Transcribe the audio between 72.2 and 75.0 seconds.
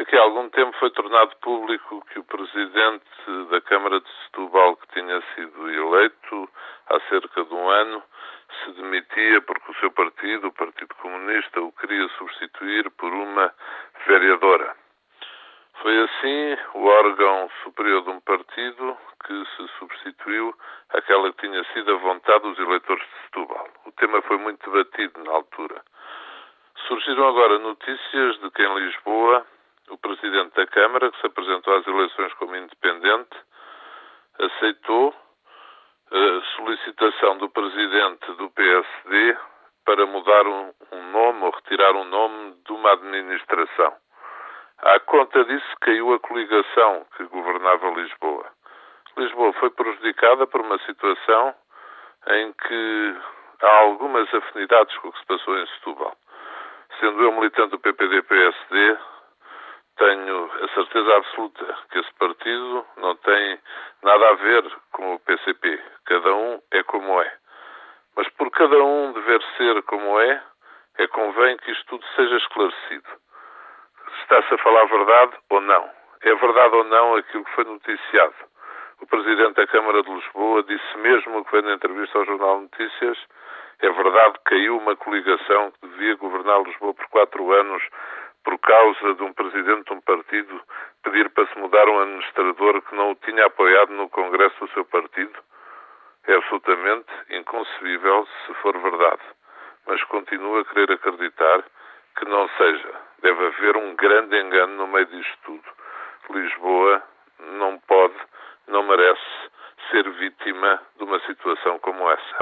esclarecido. Está-se a falar